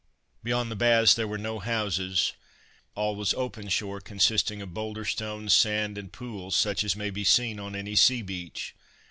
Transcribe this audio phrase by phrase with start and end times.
[0.41, 2.33] Beyond the baths there were no houses,
[2.95, 7.23] all was open shore consisting of boulder stones, sand, and pools, such as may be
[7.23, 8.73] seen on any sea beach.